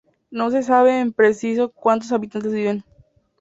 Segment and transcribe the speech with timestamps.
[0.31, 2.83] No se sabe en precisión cuantos habitantes viven.